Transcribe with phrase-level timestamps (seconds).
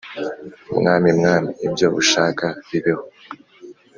[0.75, 3.05] 'mwami mwami, ibyo ushaka bibeho!'